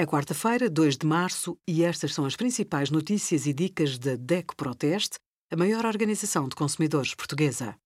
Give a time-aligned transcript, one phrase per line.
[0.00, 4.56] É quarta-feira, 2 de março, e estas são as principais notícias e dicas da DECO
[4.56, 5.18] Proteste,
[5.50, 7.76] a maior organização de consumidores portuguesa.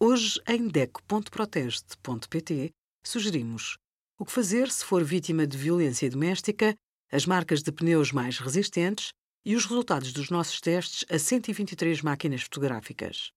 [0.00, 2.70] Hoje, em DECO.proteste.pt,
[3.04, 3.76] sugerimos
[4.16, 6.76] o que fazer se for vítima de violência doméstica,
[7.10, 9.08] as marcas de pneus mais resistentes
[9.44, 13.32] e os resultados dos nossos testes a 123 máquinas fotográficas.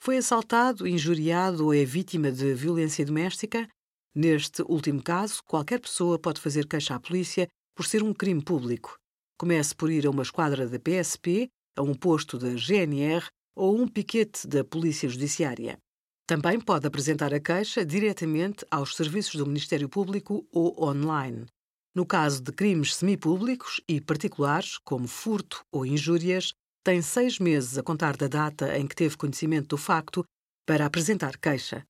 [0.00, 3.68] Foi assaltado, injuriado ou é vítima de violência doméstica?
[4.14, 8.96] Neste último caso, qualquer pessoa pode fazer queixa à polícia por ser um crime público.
[9.38, 13.26] Comece por ir a uma esquadra da PSP, a um posto da GNR
[13.56, 15.78] ou a um piquete da Polícia Judiciária.
[16.26, 21.46] Também pode apresentar a queixa diretamente aos serviços do Ministério Público ou online.
[21.94, 26.52] No caso de crimes semipúblicos e particulares, como furto ou injúrias,
[26.84, 30.24] tem seis meses a contar da data em que teve conhecimento do facto
[30.66, 31.84] para apresentar queixa.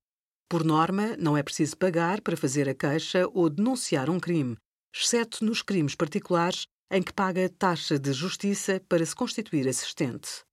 [0.49, 4.57] Por norma, não é preciso pagar para fazer a queixa ou denunciar um crime,
[4.95, 10.45] exceto nos crimes particulares em que paga taxa de justiça para se constituir assistente.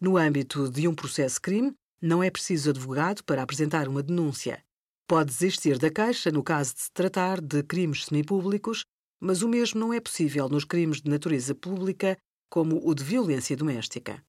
[0.00, 4.64] No âmbito de um processo-crime, não é preciso advogado para apresentar uma denúncia.
[5.06, 8.84] Pode desistir da queixa no caso de se tratar de crimes semipúblicos,
[9.20, 12.16] mas o mesmo não é possível nos crimes de natureza pública,
[12.48, 14.24] como o de violência doméstica.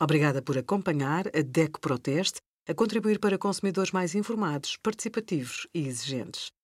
[0.00, 6.50] Obrigada por acompanhar a DECO Proteste a contribuir para consumidores mais informados, participativos e exigentes.